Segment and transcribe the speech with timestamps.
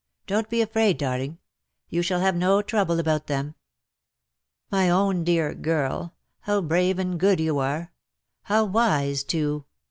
[0.27, 1.37] Don^t be afraid, darling.
[1.89, 3.53] You shall have no trouble about them.
[4.71, 7.93] My own dear girl— how brave and good you are—
[8.45, 9.65] how wise too.